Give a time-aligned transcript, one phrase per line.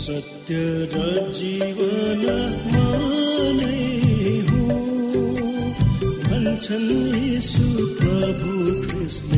[0.00, 0.54] सत्य
[1.38, 2.22] जीवन
[2.72, 3.74] माने
[4.48, 4.78] हो।
[6.24, 7.66] भन्छन् यीशु
[8.00, 8.52] प्रभु
[8.86, 9.30] कृष्ण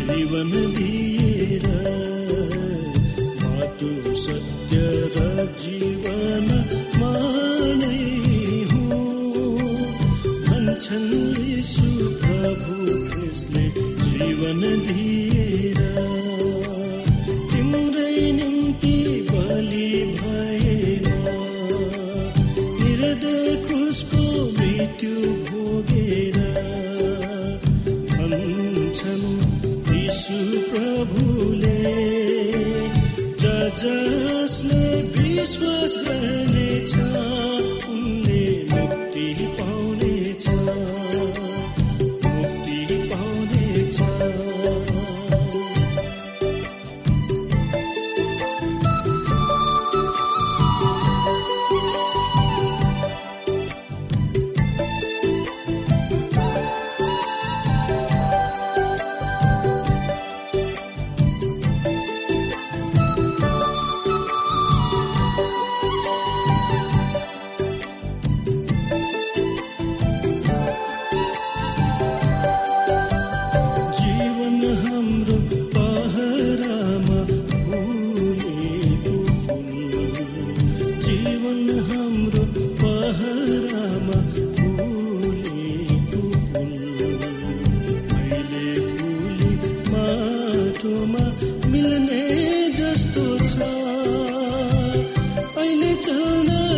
[0.00, 1.66] जीवन दिएर
[3.42, 4.76] मातु सत्य
[5.16, 5.99] र जीवन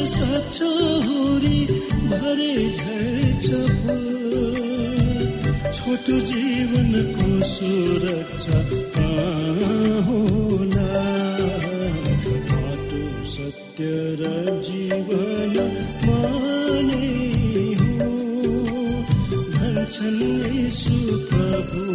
[0.07, 1.67] सचोरी
[2.11, 3.47] भरे झर्छ
[5.77, 8.59] छोटो जीवनको सुरक्षा
[10.07, 10.93] होला?
[12.51, 13.85] बाटो सत्य
[14.21, 15.55] र जीवन
[16.07, 17.07] माने
[17.75, 18.11] हो।
[19.55, 20.23] भन्छन्
[21.31, 21.92] प्रभु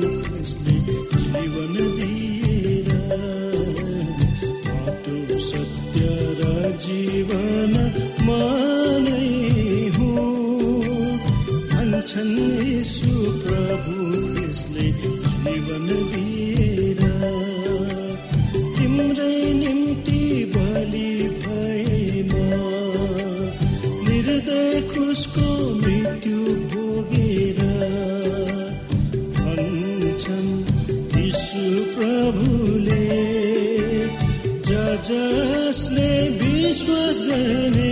[36.85, 37.86] was running.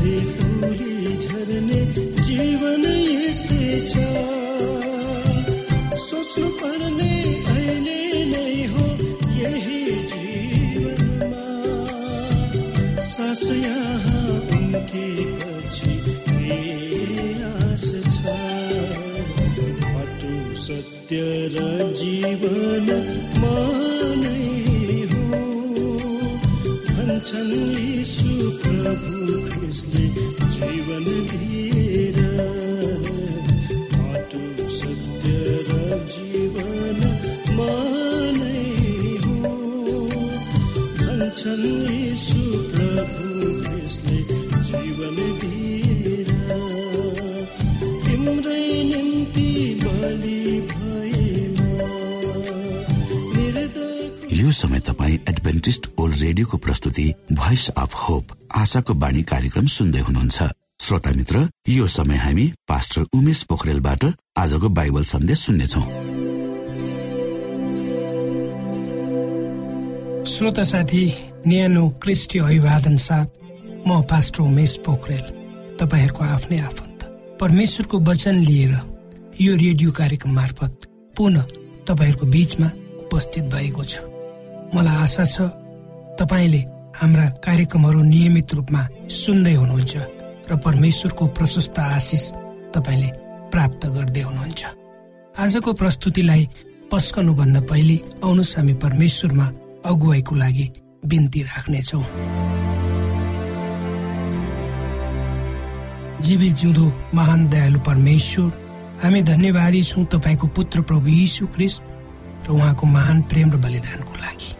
[0.00, 0.55] heeft
[54.36, 60.42] यो समय तपाईँ एडभेन्टिस्ट ओल्ड रेडियोको प्रस्तुति भोइस अफ होप आशाको बाणी कार्यक्रम सुन्दै हुनुहुन्छ।
[60.80, 64.04] श्रोता मित्र यो समय हामी पास्टर उमेश पोखरेलबाट
[64.36, 65.80] आजको बाइबल सन्देश सुन्नेछौ।
[70.30, 71.04] श्रोता साथी
[71.46, 73.28] न्यानो क्रिस्टी अभिवादन साथ
[73.88, 75.24] म पास्टर उमेश पोखरेल
[75.80, 77.06] तपाईँहरूको आफ्नै आफन्त।
[77.40, 78.74] परमेश्वरको वचन लिएर
[79.40, 80.86] यो रेडियो कार्यक्रम मार्फत
[81.16, 81.48] पुनः
[81.88, 84.15] तपाईँहरूको बीचमा उपस्थित भएको छु।
[84.76, 85.36] मलाई आशा छ
[86.20, 86.60] तपाईँले
[87.00, 88.82] हाम्रा कार्यक्रमहरू नियमित रूपमा
[89.20, 89.94] सुन्दै हुनुहुन्छ
[90.50, 92.24] र परमेश्वरको प्रशस्त आशिष
[92.74, 93.08] तपाईँले
[93.52, 94.62] प्राप्त गर्दै हुनुहुन्छ।
[95.42, 96.42] आजको प्रस्तुतिलाई
[96.92, 99.46] पस्कनुभन्दा पहिले आउनुहोस् हामी परमेश्वरमा
[99.90, 100.66] अगुवाईको लागि
[101.04, 102.04] बिन्ती राख्नेछौँ।
[106.24, 108.50] जीवित जिउँदो महान दयालु परमेश्वर
[109.02, 111.82] हामी धन्यवादी छौँ तपाईँको पुत्र प्रभु यीशु क्रिस्ट
[112.46, 114.50] र उहाँको महान प्रेम र बलिदानको लागि।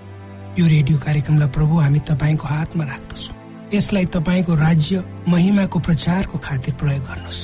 [0.58, 3.34] यो रेडियो कार्यक्रमलाई प्रभु हामी तपाईँको हातमा राख्दछौँ।
[3.74, 7.40] यसलाई तपाईँको राज्य महिमाको प्रचारको खातिर प्रयोग गर्नुहोस्।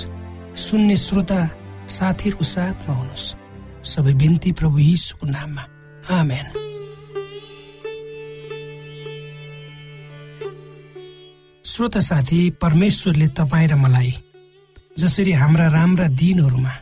[0.57, 1.41] सुन्ने श्रोता
[1.89, 3.27] साथीहरूको साथमा हुनुहोस्।
[3.85, 5.63] सबै बिन्ती प्रभु यीशुको नाममा।
[6.09, 6.47] आमेन।
[11.65, 14.13] श्रोता साथी परमेश्वरले तपाईँ र मलाई
[14.99, 16.75] जसरी हाम्रा राम्रा दिनहरूमा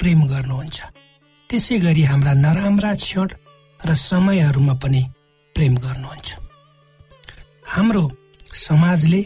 [0.00, 0.78] प्रेम गर्नुहुन्छ
[1.50, 3.28] त्यसै गरी हाम्रा नराम्रा क्षण
[3.80, 5.02] र समयहरूमा पनि
[5.54, 6.28] प्रेम गर्नुहुन्छ।
[7.66, 8.10] हाम्रो
[8.54, 9.22] समाजले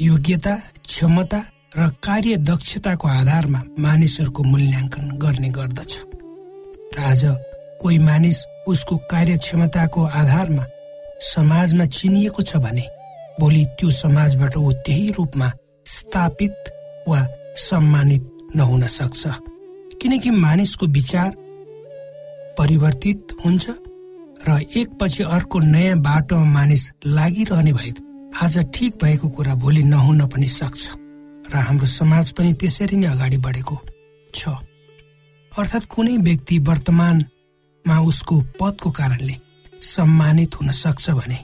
[0.00, 0.54] योग्यता
[0.86, 1.40] क्षमता
[1.76, 5.92] र कार्य दक्षताको आधारमा मानिसहरूको मूल्याङ्कन गर्ने गर्दछ।
[6.94, 7.22] र आज
[7.80, 10.64] कोही मानिस उसको कार्यक्षमताको आधारमा
[11.34, 12.84] समाजमा चिनिएको छ भने
[13.40, 15.48] भोलि त्यो समाजबाट ऊ त्यही रूपमा
[15.86, 16.54] स्थापित
[17.08, 17.20] वा
[17.56, 18.22] सम्मानित
[18.56, 19.22] नहुन सक्छ।
[20.02, 21.30] किनकि मानिसको विचार
[22.58, 23.70] परिवर्तित हुन्छ।
[24.42, 28.00] र एकपछि अर्को नयाँ बाटोमा मानिस लागिरहने भएको
[28.42, 30.90] आज ठिक भएको कुरा भोलि नहुन पनि सक्छ।
[31.52, 33.76] र हाम्रो समाज पनि त्यसरी नै अगाडि बढेको
[34.34, 34.48] छ।
[35.52, 39.36] अर्थात् कुनै व्यक्ति वर्तमानमा उसको पदको कारणले
[39.80, 41.38] सम्मानित हुन सक्छ भने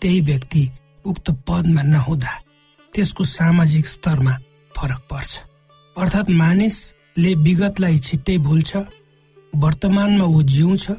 [0.00, 0.62] त्यही व्यक्ति
[1.04, 2.32] उक्त पदमा नहुँदा
[2.92, 4.34] त्यसको सामाजिक स्तरमा
[4.76, 5.32] फरक पर्छ।
[5.96, 8.76] अर्थात् मानिसले विगतलाई छिट्टै भुल्छ
[9.52, 10.90] वर्तमानमा ऊ जिउँछ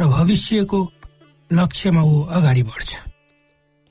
[0.00, 0.80] र भविष्यको
[1.50, 2.90] लक्ष्यमा ऊ अगाडि बढ्छ।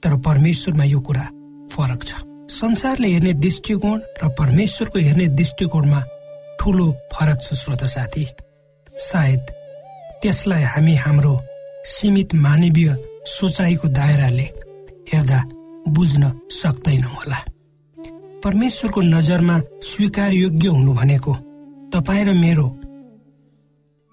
[0.03, 1.25] तर परमेश्वरमा यो कुरा
[1.73, 2.13] फरक छ।
[2.51, 6.01] संसारले हेर्ने दृष्टिकोण र परमेश्वरको हेर्ने दृष्टिकोणमा
[6.59, 8.25] ठुलो फरक छ श्रोता साथी।
[8.87, 9.43] सायद
[10.21, 11.33] त्यसलाई हामी हाम्रो
[11.85, 12.95] सीमित मानवीय
[13.27, 14.47] सोचाइको दायराले
[15.11, 15.39] हेर्दा
[15.89, 17.39] बुझ्न सक्दैनौँ होला।
[18.43, 21.33] परमेश्वरको नजरमा स्वीकार योग्य हुनु भनेको
[21.93, 22.65] तपाईँ र मेरो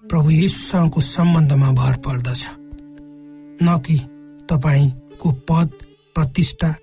[0.03, 2.41] प्रभु यीशुसँगको सम्बन्धमा भर पर्दछ।
[3.63, 3.97] न कि
[4.49, 5.69] तपाईँको पद
[6.15, 6.73] प्रतिष्ठा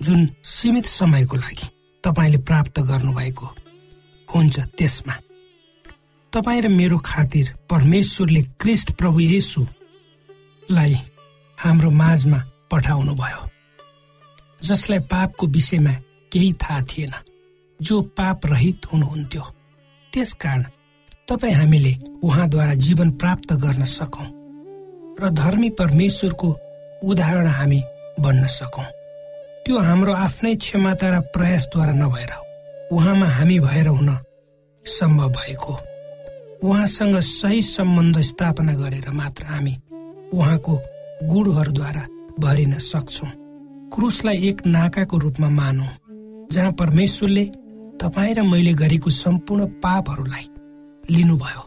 [0.00, 1.68] जुन सीमित समयको लागि
[2.04, 3.46] तपाईँले प्राप्त गर्नुभएको
[4.28, 5.14] हुन्छ त्यसमा।
[6.32, 10.94] तपाईँ र मेरो खातिर परमेश्वरले क्रिस्ट प्रभु येसुलाई
[11.58, 12.40] हाम्रो माझमा
[12.70, 13.42] पठाउनु भयो
[14.58, 15.94] जसलाई पापको विषयमा
[16.32, 17.12] केही थाहा थिएन
[17.80, 19.42] जो पाप रहित हुनुहुन्थ्यो।
[20.12, 20.64] त्यसकारण
[21.28, 21.92] तपाईँ हामीले
[22.22, 24.26] उहाँद्वारा जीवन प्राप्त गर्न सकौँ
[25.18, 26.48] र धर्मी परमेश्वरको
[27.02, 27.80] उदाहरण हामी
[28.20, 28.84] बन्न सकौँ।
[29.66, 32.32] त्यो हाम्रो आफ्नै क्षमता र प्रयासद्वारा नभएर
[32.94, 34.10] उहाँमा हामी भएर हुन
[34.86, 35.74] सम्भव भएको।
[36.62, 39.76] उहाँसँग सही सम्बन्ध स्थापना गरेर मात्र हामी
[40.32, 40.74] उहाँको
[41.26, 42.06] गुणहरूद्वारा
[42.40, 43.30] भरिन सक्छौँ।
[43.90, 45.88] क्रुसलाई एक नाकाको रूपमा मानौ
[46.52, 47.44] जहाँ परमेश्वरले
[47.98, 50.46] तपाईँ र मैले गरेको सम्पूर्ण पापहरूलाई
[51.10, 51.62] लिनुभयो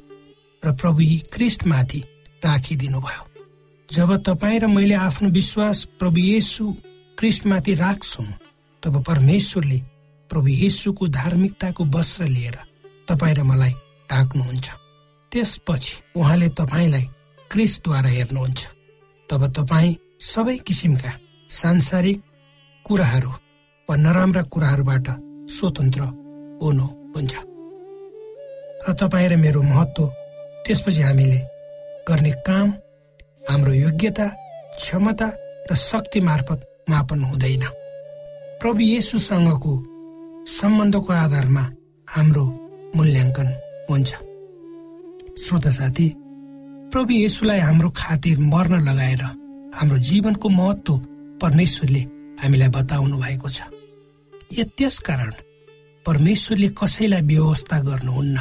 [0.64, 1.04] र प्रभु
[1.34, 2.00] क्रिस्टमाथि
[2.46, 3.24] राखिदिनुभयो।
[3.90, 6.66] जब तपाईँ र मैले आफ्नो विश्वास प्रभु येसु
[7.18, 8.26] क्रिस्टमाथि राख्छौँ
[8.84, 9.80] तब परमेश्वरले
[10.30, 12.58] प्रभु येसुको धार्मिकताको वस्त्र लिएर
[13.08, 13.74] तपाईँ र मलाई
[14.12, 14.68] ढाक्नुहुन्छ।
[15.32, 17.06] त्यसपछि उहाँले तपाईँलाई
[17.52, 18.60] क्रिस्टद्वारा हेर्नुहुन्छ।
[19.30, 21.12] तब तपाईँ सबै किसिमका
[21.50, 22.22] सांसारिक
[22.86, 23.32] कुराहरू
[23.90, 25.08] वा नराम्रा कुराहरूबाट
[25.50, 26.02] स्वतन्त्र
[26.62, 27.49] हुनुहुन्छ।
[28.90, 30.06] र तपाईँ र मेरो महत्व
[30.66, 31.40] त्यसपछि हामीले
[32.10, 32.68] गर्ने काम
[33.50, 34.28] हाम्रो योग्यता
[34.78, 35.28] क्षमता
[35.70, 37.64] र शक्ति मार्फत मापन हुँदैन।
[38.62, 39.74] प्रभु येसुसँगको
[40.50, 41.64] सम्बन्धको आधारमा
[42.08, 42.46] हाम्रो
[42.96, 43.48] मूल्याङ्कन
[43.90, 44.12] हुन्छ।
[45.44, 46.08] श्रोता साथी
[46.92, 49.24] प्रभु येसुलाई हाम्रो खातिर मर्न लगाएर
[49.78, 50.98] हाम्रो जीवनको महत्व
[51.42, 52.02] परमेश्वरले
[52.42, 53.70] हामीलाई बताउनु भएको छ।
[54.78, 55.34] त्यसकारण
[56.06, 58.38] परमेश्वरले कसैलाई व्यवस्था गर्नुहुन्न।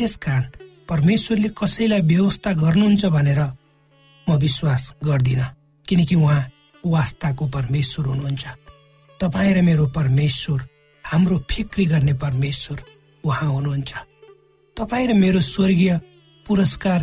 [0.00, 0.44] त्यसकारण
[0.88, 3.40] परमेश्वरले कसैलाई व्यवस्था गर्नुहुन्छ भनेर
[4.26, 5.42] म विश्वास गर्दिन
[5.88, 6.40] किनकि उहाँ
[6.84, 8.44] वास्ताको परमेश्वर हुनुहुन्छ।
[9.20, 10.60] तपाईँ र मेरो परमेश्वर
[11.04, 12.78] हाम्रो फिक्री गर्ने परमेश्वर
[13.24, 13.92] उहाँ हुनुहुन्छ।
[14.76, 15.92] तपाईँ र मेरो स्वर्गीय
[16.46, 17.00] पुरस्कार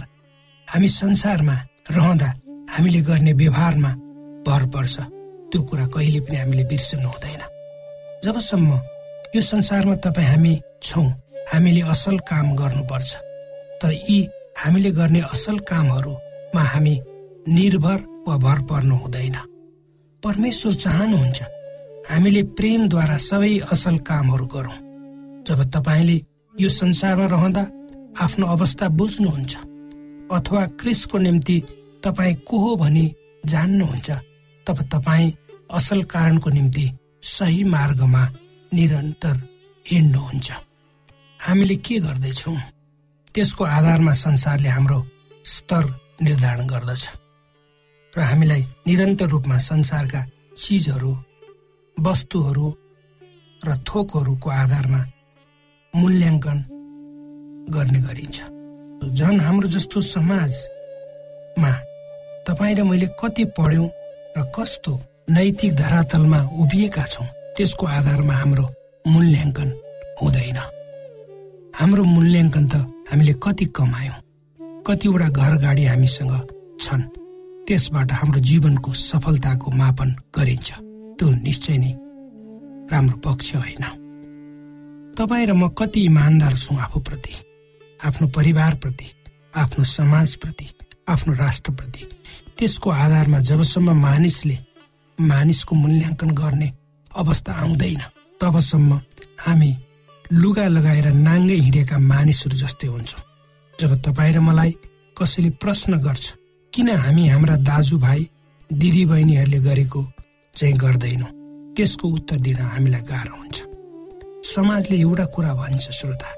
[0.68, 1.56] हामी संसारमा
[1.94, 2.30] रहँदा
[2.74, 3.92] हामीले गर्ने व्यवहारमा
[4.48, 4.96] भर पर्छ।
[5.54, 7.42] त्यो कुरा कहिले पनि हामीले बिर्सनु हुँदैन।
[8.25, 8.70] जबसम्म
[9.36, 11.10] यो संसारमा तपाईँ हामी छौँ
[11.54, 13.16] हामीले असल काम गर्नुपर्छ।
[13.82, 14.20] तर यी
[14.58, 16.96] हामीले गर्ने असल कामहरूमा हामी
[17.48, 19.38] निर्भर वा भर पर्नु हुँदैन।
[20.24, 21.39] परमेश्वर चाहनुहुन्छ
[22.12, 24.77] हामीले प्रेमद्वारा सबै असल कामहरू गरौँ।
[25.48, 26.18] जब तपाईँले
[26.56, 27.63] यो संसारमा रहँदा
[28.24, 29.54] आफ्नो अवस्था बुझ्नुहुन्छ
[30.32, 31.58] अथवा क्रिसको निम्ति
[32.04, 33.06] तपाईँ को हो भनी
[33.46, 34.10] जान्नुहुन्छ
[34.68, 35.36] तब तपाईँ
[35.77, 36.86] असल कारणको निम्ति
[37.24, 38.24] सही मार्गमा
[38.72, 39.36] निरन्तर
[39.86, 40.51] हिँड्नुहुन्छ।
[41.39, 42.58] हामीले के गर्दैछौँ?
[43.34, 45.00] त्यसको आधारमा संसारले हाम्रो
[45.46, 45.84] स्तर
[46.22, 47.03] निर्धारण गर्दछ
[48.13, 50.22] र हामीलाई निरन्तर रूपमा संसारका
[50.58, 51.12] चिजहरू
[51.98, 52.67] वस्तुहरू
[53.62, 55.01] र थोकहरूको आधारमा
[55.94, 56.58] मूल्याङ्कन
[57.74, 58.38] गर्ने गरिन्छ।
[59.17, 61.72] झन् हाम्रो जस्तो समाजमा
[62.48, 63.89] तपाईँ र मैले कति पढ्यौँ
[64.38, 64.94] र कस्तो
[65.29, 67.27] नैतिक धरातलमा उभिएका छौँ
[67.58, 68.65] त्यसको आधारमा हाम्रो
[69.08, 69.70] मूल्याङ्कन
[70.22, 70.60] हुँदैन।
[71.79, 72.75] हाम्रो मूल्याङ्कन त
[73.10, 74.17] हामीले कति कमायौँ
[74.81, 76.34] कतिवटा घर गाडी हामीसँग
[76.81, 77.01] छन्।
[77.67, 80.69] त्यसबाट हाम्रो जीवनको सफलताको मापन गरिन्छ।
[81.17, 81.91] त्यो निश्चय नै
[82.91, 83.84] राम्रो पक्ष होइन।
[85.17, 87.34] तपाईँ र म कति इमान्दार छौँ आफूप्रति
[88.05, 89.07] आफ्नो परिवारप्रति
[89.53, 90.67] आफ्नो समाजप्रति
[91.13, 92.01] आफ्नो राष्ट्रप्रति।
[92.57, 94.57] त्यसको आधारमा जबसम्म मानिसले
[95.19, 96.67] मानिसको मूल्याङ्कन गर्ने
[97.12, 98.01] अवस्था आउँदैन
[98.41, 98.91] तबसम्म
[99.46, 99.72] हामी
[100.31, 103.24] लुगा लगाएर नाङ्गै हिँडेका मानिसहरू जस्तै हुन्छौँ।
[103.79, 104.72] जब तपाईँ र मलाई
[105.15, 106.25] कसैले प्रश्न गर्छ
[106.74, 108.22] किन हामी हाम्रा दाजुभाइ
[108.69, 110.01] दिदीबहिनीहरूले गरेको
[110.53, 111.31] चाहिँ गर्दैनौँ?
[111.75, 113.57] त्यसको उत्तर दिन हामीलाई गाह्रो हुन्छ।
[114.43, 116.29] समाजले एउटा कुरा भन्छ श्रोता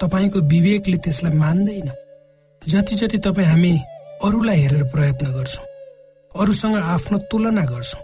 [0.00, 1.90] तपाईँको विवेकले त्यसलाई मान्दैन।
[2.62, 3.72] जति जति तपाईँ हामी
[4.24, 5.66] अरूलाई हेरेर प्रयत्न गर्छौँ
[6.32, 8.02] अरूसँग आफ्नो तुलना गर्छौँ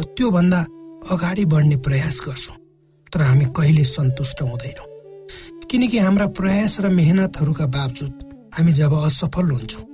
[0.00, 0.60] र त्योभन्दा
[1.10, 2.56] अगाडि बढ्ने प्रयास गर्छौँ।
[3.16, 4.86] तर हामी कहिले सन्तुष्ट हुँदैनौँ।
[5.70, 8.14] किनकि हाम्रा प्रयास र मेहनतहरूका बावजुद
[8.52, 9.84] हामी जब असफल हुन्छौँ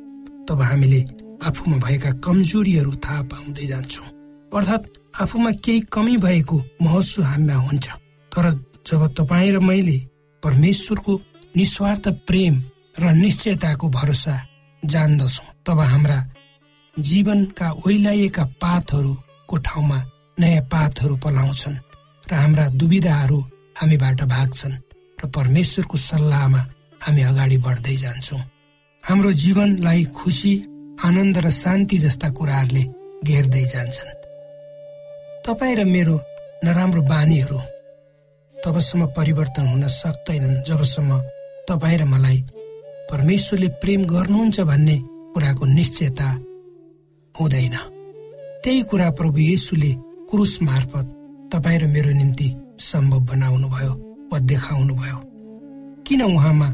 [0.48, 1.00] तब हामीले
[1.46, 4.06] आफूमा भएका कमजोरीहरू थाहा पाउँदै जान्छौँ।
[4.50, 4.88] अर्थात्
[5.22, 7.86] आफूमा केही कमी भएको महसुस हामीमा हुन्छ।
[8.32, 8.50] तर
[8.90, 9.98] जब तपाईँ र मैले
[10.42, 11.12] परमेश्वरको
[11.56, 12.54] निस्वार्थ प्रेम
[12.98, 14.34] र निश्चयताको भरोसा
[14.82, 16.18] जान्दछौँ तब हाम्रा
[16.96, 19.98] जीवनका ओइलाइएका पातहरूको ठाउँमा
[20.40, 21.78] नयाँ पातहरू पलाउँछन्।
[22.32, 23.38] र हाम्रा दुविधाहरू
[23.78, 24.80] हामीबाट भाग्छन्
[25.20, 26.60] र परमेश्वरको सल्लाहमा
[27.04, 28.40] हामी अगाडि बढ्दै जान्छौँ।
[29.04, 30.52] हाम्रो जीवनलाई खुसी
[31.04, 32.84] आनन्द र शान्ति जस्ता कुराहरूले
[33.26, 34.10] घेर्दै जान्छन्।
[35.44, 36.16] तपाईँ र मेरो
[36.64, 37.58] नराम्रो बानीहरू
[38.54, 41.10] तबसम्म परिवर्तन हुन सक्दैनन् जबसम्म
[41.68, 42.38] तपाईँ र मलाई
[43.10, 44.96] परमेश्वरले प्रेम गर्नुहुन्छ भन्ने
[45.34, 46.28] कुराको निश्चयता
[47.34, 47.76] हुँदैन।
[48.62, 49.92] त्यही कुरा प्रभु येसुले
[50.30, 51.06] क्रुस मार्फत
[51.52, 52.46] तपाईँ र मेरो निम्ति
[52.80, 53.92] सम्भव बनाउनु भयो
[54.32, 55.18] वा देखाउनु भयो
[56.06, 56.68] किन उहाँमा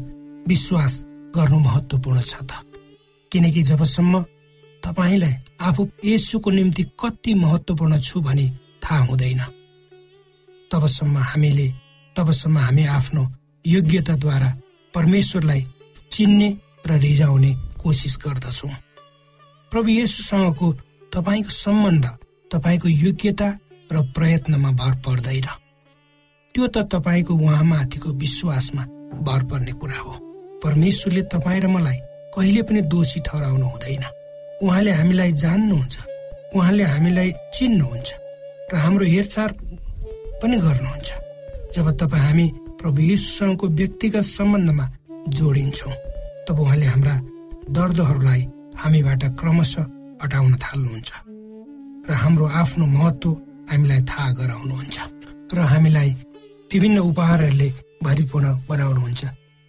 [0.47, 0.93] विश्वास
[1.35, 2.51] गर्नु महत्वपूर्ण छ त?
[3.31, 4.23] किनकि जबसम्म
[4.83, 5.33] तपाईँलाई
[5.67, 8.45] आफू येसुको निम्ति कति महत्वपूर्ण छु भनी
[8.83, 9.41] थाहा हुँदैन
[10.71, 11.67] तबसम्म हामीले
[12.15, 13.23] तबसम्म हामी आफ्नो
[13.65, 14.49] योग्यताद्वारा
[14.93, 15.61] परमेश्वरलाई
[16.11, 16.49] चिन्ने
[16.87, 17.51] र रिजाउने
[17.83, 18.71] कोसिस गर्दछौँ।
[19.71, 20.67] प्रभु येसुसँगको
[21.13, 22.05] तपाईँको सम्बन्ध
[22.51, 23.49] तपाईँको योग्यता
[23.91, 25.47] र प्रयत्नमा भर पर्दैन।
[26.55, 28.83] त्यो त तपाईँको उहाँमाथिको विश्वासमा
[29.25, 30.13] भर पर्ने कुरा हो।
[30.63, 31.97] परमेश्वरले तपाईँ र मलाई
[32.35, 34.03] कहिले पनि दोषी ठहराउनु हुँदैन।
[34.63, 35.95] उहाँले हामीलाई जान्नुहुन्छ।
[36.55, 38.09] उहाँले हामीलाई चिन्नुहुन्छ।
[38.73, 39.47] र हाम्रो हेरचाह
[40.41, 41.09] पनि गर्नुहुन्छ।
[41.75, 42.47] जब तपाईँ हामी
[42.79, 44.85] प्रभु यीशुसँगको व्यक्तिगत सम्बन्धमा
[45.29, 45.93] जोडिन्छौँ
[46.47, 47.15] तब उहाँले हाम्रा
[47.69, 48.41] दर्दहरूलाई
[48.81, 49.85] हामीबाट क्रमशः
[50.23, 51.11] हटाउन थाल्नुहुन्छ।
[52.09, 53.29] र हाम्रो आफ्नो महत्व
[53.69, 54.97] हामीलाई थाहा गराउनुहुन्छ
[55.53, 56.09] र हामीलाई
[56.73, 57.69] विभिन्न उपहारहरूले
[58.03, 59.21] भरिपूर्ण बनाउनुहुन्छ।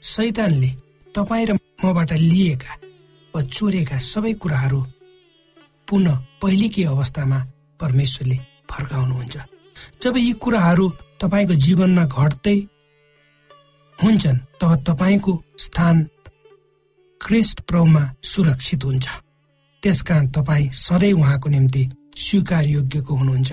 [0.03, 0.71] सैतानले
[1.15, 1.51] तपाईँ र
[1.85, 2.73] मबाट लिएका
[3.35, 4.81] वा चोरेका सबै कुराहरू
[5.89, 7.39] पुनः पहिलेकै अवस्थामा
[7.81, 8.37] परमेश्वरले
[8.71, 9.37] फर्काउनुहुन्छ।
[10.03, 10.87] जब यी कुराहरू
[11.21, 12.59] तपाईँको जीवनमा घट्दै
[13.99, 15.97] हुन्छन् तब तपाईँको स्थान
[17.21, 19.07] क्रिस्ट प्रभुमा सुरक्षित हुन्छ।
[19.83, 21.83] त्यसकारण तपाईँ सधैँ उहाँको निम्ति
[22.17, 23.53] स्वीकार योग्यको हुनुहुन्छ।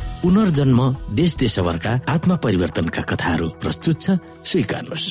[0.21, 0.79] पुनर्जन्म
[1.17, 5.07] देश देशभरका आत्मा परिवर्तनका कथाहरू प्रस्तुत छ। स्वीकार्नुहोस्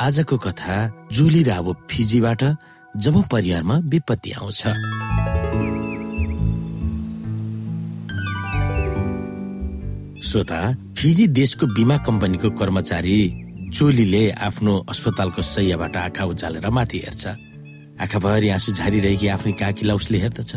[0.00, 0.74] आजको कथा
[1.12, 2.42] जुली राबो फिजीबाट
[2.94, 4.62] जब परिवारमा विपत्ति आउँछ।
[10.22, 10.60] श्रोता
[10.98, 13.18] फिजी देशको बिमा कम्पनीको कर्मचारी
[13.74, 17.26] जोलीले आफ्नो अस्पतालको सैयाबाट आँखा उचालेर माथि हेर्छ।
[17.98, 20.52] आँखाभरि आँसु झारिरहेकी आफ्नै काकीलाई उसले हेर्दछ।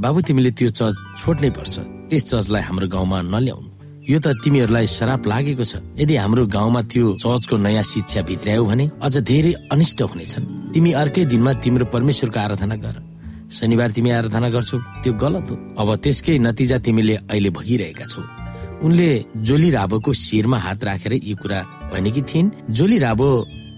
[0.00, 1.76] बाबु तिमीले त्यो चर्च छोड्नै पर्छ।
[2.12, 3.68] त्यस चर्चलाई हाम्रो गाउँमा नल्याउनु।
[4.04, 8.84] यो त तिमीहरूलाई श्राप लागेको छ। यदि हाम्रो गाउँमा त्यो चर्चको नयाँ शिक्षा भित्रायो भने
[9.00, 10.44] अझ धेरै अनिष्ट हुनेछन्।
[10.76, 12.96] तिमी अर्कै दिनमा तिम्रो परमेश्वरको आराधना गर।
[13.48, 18.20] शनिबार तिमी आराधना गर्छौ त्यो गलत हो। अब त्यसकै नतिजा तिमीले अहिले भोगिरहेका छौ।
[18.84, 19.08] उनले
[19.48, 21.60] जोली राबोको शिरमा हात राखेर यी कुरा
[21.92, 23.28] भनेकी थिइन्। जोली राबो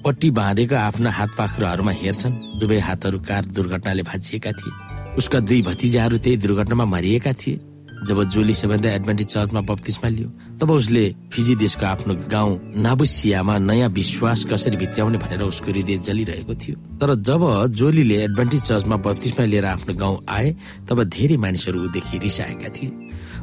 [0.03, 4.73] पट्टी बाँधेका आफ्ना हात पाखुराहरूमा हेर्छन्। दुवै हातहरू कार दुर्घटनाले भाँचिएका थिए।
[5.19, 7.61] उसका दुई भतिजाहरू त्यही दुर्घटनामा मरिएका थिए।
[8.03, 10.29] जब जोली सबैभन्दा एडभान्टेज चर्चमा बत्तिसमा लियो
[10.61, 16.55] तब उसले फिजी देशको आफ्नो गाउँ नाबुसियामा नयाँ विश्वास कसरी भित्राउने भनेर उसको हृदय जलिरहेको
[16.55, 20.55] थियो। तर जब जोलीले एडभान्टेज चर्चमा बत्तिसमा लिएर आफ्नो गाउँ आए
[20.89, 22.91] तब धेरै मानिसहरू ऊदेखि रिसाएका थिए।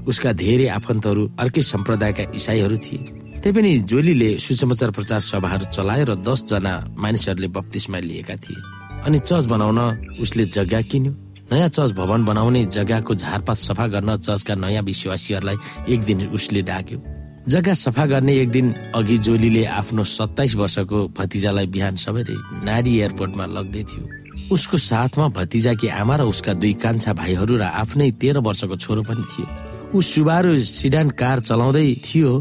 [0.07, 2.99] उसका धेरै आफन्तहरू अर्कै सम्प्रदायका इसाईहरू थिए।
[3.41, 8.61] तैपनि जोलीले सुसमाचार प्रचार सभाहरू चलाए र दसजना मानिसहरूले बत्तिसमा लिएका थिए।
[9.05, 9.79] अनि चर्च बनाउन
[10.21, 15.57] उसले जग्गा किन्यो। नयाँ चर्च भवन बनाउने जग्गाको झारपात सफा गर्न चर्चका नयाँ विश्वासीहरूलाई
[15.93, 16.99] एक दिन उसले डाक्यो।
[17.47, 22.35] जग्गा सफा गर्ने एक दिन अघि जोलीले आफ्नो सत्ताइस वर्षको भतिजालाई बिहान सबैले
[22.65, 24.03] नारी एयरपोर्टमा लग्दै थियो।
[24.47, 29.23] उसको साथमा भतिजाकी आमा र उसका दुई कान्छा भाइहरू र आफ्नै तेह्र वर्षको छोरो पनि
[29.35, 29.45] थियो।
[29.91, 32.31] ऊ सुबारु सिडान कार चलाउँदै थियो।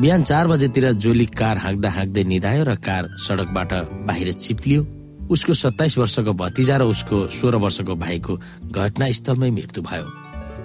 [0.00, 3.72] बिहान चार बजेतिर जोली कार हाँक्दा हाँक्दै निधायो र कार सडकबाट
[4.08, 8.38] बाहिर चिप्लियो। उसको सत्ताइस वर्षको भतिजा र उसको सोह्र वर्षको भाइको
[8.70, 10.06] घटनास्थलमै मृत्यु भयो।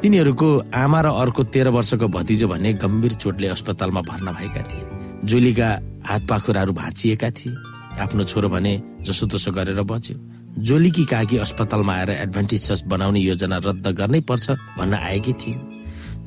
[0.02, 4.84] तिनीहरूको आमा र अर्को तेह्र वर्षको भतिजो भने गम्भीर चोटले अस्पतालमा भर्ना भएका थिए।
[5.24, 5.70] जोलीका
[6.06, 7.56] हात पाखुराहरू भाँचिएका थिए।
[8.00, 10.16] आफ्नो छोरो भने जसो तसो गरेर बच्यो।
[10.64, 15.69] जोलीकी काकी अस्पतालमा आएर एडभान्टेज बनाउने योजना रद्द गर्नै पर्छ भन्न आएकी थिइन्।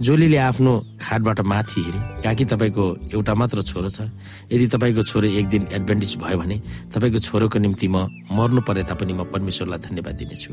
[0.03, 2.85] जोलीले आफ्नो खाटबाट माथि हेऱ्यो। काकी तपाईँको
[3.15, 4.11] एउटा मात्र छोरो छ।
[4.51, 6.57] यदि तपाईँको छोरो एक दिन एडभान्टेज भयो भने
[6.91, 10.51] तपाईँको छोरोको निम्ति म मर्नु परे तापनि म परमेश्वरलाई धन्यवाद दिनेछु।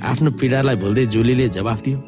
[0.00, 1.98] आफ्नो पीडालाई भुल्दै जोलीले जवाफ दियो।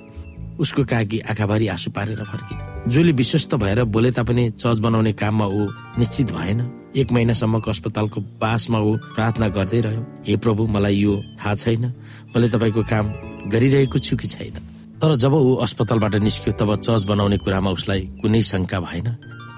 [0.57, 5.69] उसको काकी आँखाभरि आँसु पारेर फर्किन्। जोली विश्वस्त भएर बोले तापनि चर्च बनाउने काममा ऊ
[6.01, 6.61] निश्चित भएन।
[6.97, 11.85] एक महिनासम्मको अस्पतालको बासमा ऊ प्रार्थना गर्दै रह्यो। हे प्रभु मलाई यो थाहा छैन।
[12.33, 13.07] मैले तपाईँको काम
[13.53, 14.78] गरिरहेको छु कि छैन?
[14.99, 19.09] तर जब ऊ अस्पतालबाट निस्क्यो तब चर्च बनाउने कुरामा उसलाई कुनै शङ्का भएन।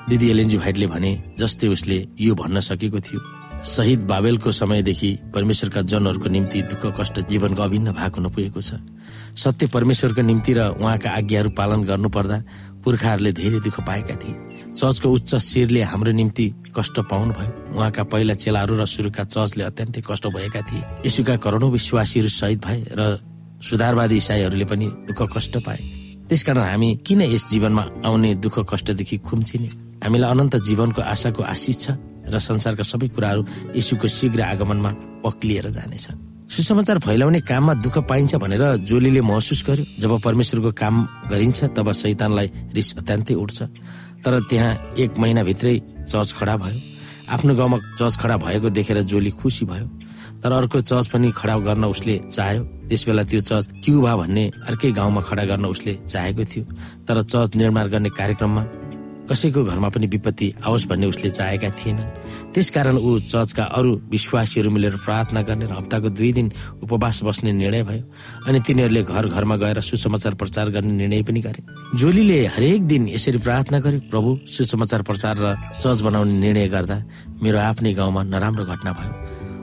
[0.09, 3.21] दिदी एलएनजी भाइटले भने जस्तै उसले यो भन्न सकेको थियो।
[3.65, 8.85] शहीद बाबेलको समयदेखि परमेश्वरका जनहरूको निम्ति दुःख कष्ट जीवनको अभिन्न भाग हुन पुगेको छ।
[9.33, 12.39] सत्य परमेश्वरको निम्ति र उहाँका आज्ञाहरू पालन गर्नुपर्दा
[12.85, 14.35] पुर्खाहरूले धेरै दुःख पाएका थिए।
[14.77, 20.01] चर्चको उच्च शिरले हाम्रो निम्ति कष्ट पाउनु भयो उहाँका पहिला चेलाहरू र सुरुका चर्चले अत्यन्तै
[20.05, 23.30] कष्ट भएका थिए। यसुका करोडौँ विश्वासीहरू शहीद भए र
[23.61, 25.81] सुधारवादी इसाईहरूले पनि दुःख कष्ट पाए।
[26.29, 29.69] त्यसकारण हामी किन यस जीवनमा आउने दुःख कष्टदेखि खुम्चिने?
[30.05, 31.87] हामीलाई अनन्त जीवनको आशाको आशिष छ
[32.31, 33.43] र संसारका सबै कुराहरू
[33.77, 34.91] यीशुको शीघ्र आगमनमा
[35.25, 36.07] पक्लिएर जानेछ।
[36.51, 40.95] सुसमाचार फैलाउने काममा दुःख पाइन्छ भनेर जोलीले महसुस गर्यो। जब परमेश्वरको काम
[41.31, 43.59] गरिन्छ तब शैतानलाई रिस अत्यन्तै उठ्छ।
[44.25, 45.75] तर त्यहाँ एक महिनाभित्रै
[46.09, 46.79] चर्च खडा भयो।
[47.29, 49.87] आफ्नो गाउँमा चर्च खडा भएको देखेर जोली खुसी भयो।
[50.43, 54.91] तर अर्को चर्च पनि खडा गर्न उसले चाह्यो। त्यस बेला त्यो चर्च क्युबा भन्ने अर्कै
[54.93, 56.65] गाउँमा खडा गर्न उसले चाहेको थियो।
[57.07, 58.65] तर चर्च निर्माण गर्ने कार्यक्रममा
[59.31, 64.97] कसैको घरमा पनि विपत्ति आओस् भन्ने उसले चाहेका थिएनन्। त्यसकारण ऊ चर्चका अरू विश्वासीहरू मिलेर
[65.07, 66.51] प्रार्थना गर्ने र हप्ताको दुई दिन
[66.83, 68.03] उपवास बस्ने निर्णय भयो
[68.49, 71.63] अनि तिनीहरूले घर घरमा गएर सुसमाचार प्रचार गर्ने निर्णय पनि गरे।
[71.95, 76.99] जोलीले हरेक दिन यसरी प्रार्थना गरे प्रभु सुसमाचार प्रचार र चर्च बनाउने निर्णय गर्दा
[77.39, 79.15] मेरो आफ्नै गाउँमा नराम्रो घटना भयो।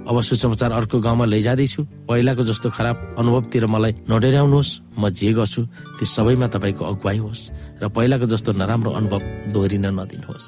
[0.08, 5.62] अब सुसमाचार अर्को गाउँमा लैजाँदैछु। पहिलाको जस्तो खराब अनुभवतिर मलाई नडराउनुहोस्। म जे गर्छु
[6.00, 7.44] त्यो सबैमा तपाईँको अगुवाई होस्
[7.84, 10.48] र पहिलाको जस्तो नराम्रो अनुभव दोहोरिन नदिनुहोस्।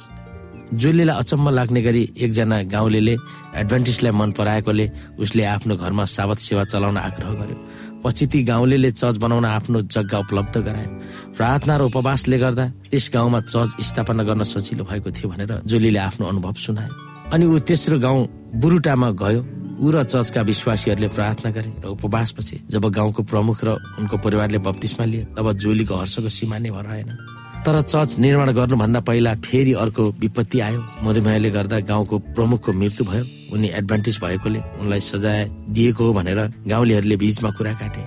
[0.70, 3.16] जोलीलाई अचम्म लाग्ने गरी एकजना गाउँलेले
[3.58, 4.86] एडभान्टेजलाई मन पराएकोले
[5.20, 7.58] उसले आफ्नो घरमा सावत सेवा चलाउन आग्रह गर्यो।
[8.06, 10.90] पछि ती गाउँलेले चर्च बनाउन आफ्नो जग्गा उपलब्ध गरायो।
[11.36, 16.26] प्रार्थना र उपवासले गर्दा त्यस गाउँमा चर्च स्थापना गर्न सजिलो भएको थियो भनेर जोलीले आफ्नो
[16.32, 19.42] अनुभव सुनायो। अनि ऊ तेस्रो गाउँ बुरुटामा गयो।
[19.80, 25.06] ऊ र चर्चका विश्वासीहरूले प्रार्थना गरे र उपवासपछि जब गाउँको प्रमुख र उनको परिवारले बत्तिसमा
[25.06, 27.10] लिए तब जोलीको हर्षको सीमा नै भराएन
[27.66, 33.24] तर चर्च निर्माण गर्नुभन्दा पहिला फेरि अर्को विपत्ति आयो। मधुमेहले गर्दा गाउँको प्रमुखको मृत्यु भयो।
[33.54, 38.02] उनी एडभान्टेज भएकोले उनलाई सजाय दिएको हो भनेर गाउँलेहरूले बीचमा कुरा काटे।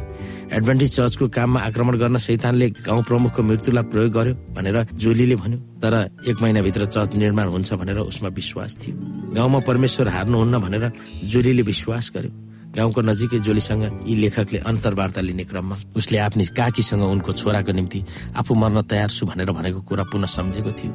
[0.52, 5.94] एडभान्टेज चर्चको काममा आक्रमण गर्न शैतानले गाउँ प्रमुखको मृत्युलाई प्रयोग गर्यो भनेर जोलीले भन्यो। तर
[6.28, 8.94] एक महिनाभित्र चर्च निर्माण हुन्छ भनेर उसमा विश्वास थियो।
[9.32, 10.84] गाउँमा परमेश्वर हार्नुहुन्न भनेर
[11.24, 12.30] जोलीले विश्वास गर्यो।
[12.76, 18.04] गाउँको नजिकै जोलीसँग यी लेखकले अन्तर्वार्ता लिने क्रममा उसले आफ्नी काकीसँग उनको छोराको निम्ति
[18.36, 20.92] आफू मर्न तयार छु भनेर भनेको कुरा पुनः सम्झेको थियो।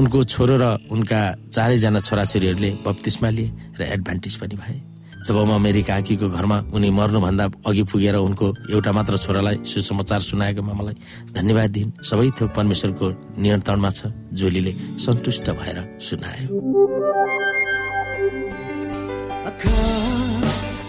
[0.00, 1.20] उनको छोरो र उनका
[1.52, 4.87] चारैजना छोराछोरीहरूले बत्तिसमा लिए र एडभान्टेज पनि भए।
[5.26, 10.72] जब म मेरी काकीको घरमा उनी मर्नुभन्दा अघि पुगेर उनको एउटा मात्र छोरालाई सुसमाचार सुनाएकोमा
[10.72, 10.96] मलाई
[11.36, 14.00] धन्यवाद दिइन्। सबै थोक परमेश्वरको नियन्त्रणमा छ
[14.32, 14.72] जोलीले
[15.04, 16.46] सन्तुष्ट भएर सुनायो।
[19.48, 19.72] आँखा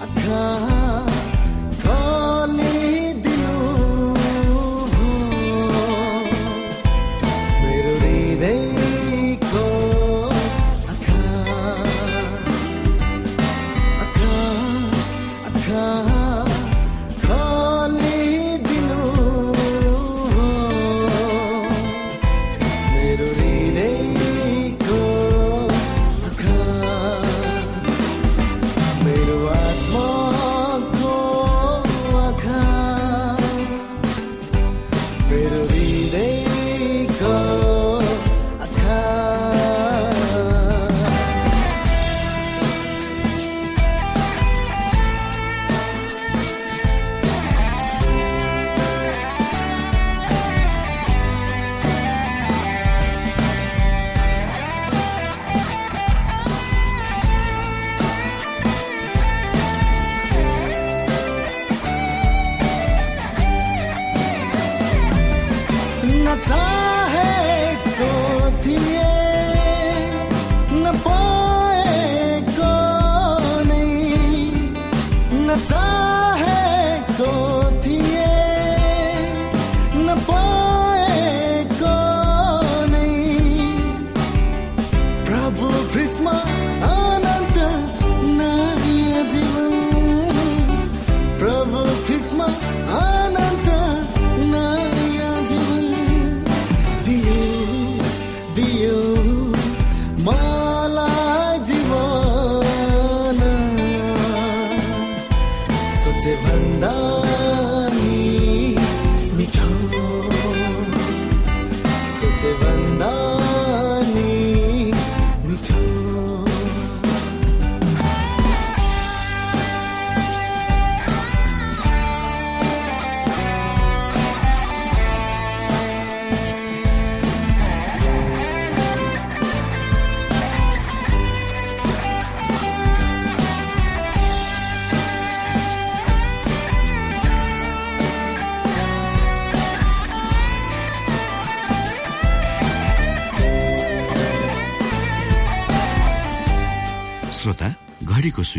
[0.03, 0.78] आँखा